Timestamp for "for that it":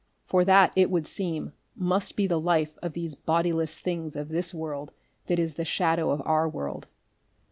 0.25-0.89